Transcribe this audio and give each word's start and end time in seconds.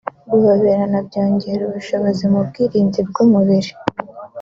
Guhoberana 0.29 0.97
byongera 1.07 1.61
ubushobozi 1.65 2.23
mu 2.33 2.39
bwirinzi 2.47 2.99
bw’umubiri 3.09 3.71